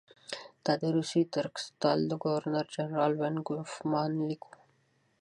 دا 0.65 0.73
د 0.81 0.83
روسي 0.95 1.21
ترکستان 1.35 1.97
د 2.07 2.11
ګورنر 2.23 2.65
جنرال 2.75 3.13
وان 3.17 3.35
کوفمان 3.47 4.11
لیک 4.27 4.41
وو. 4.47 4.57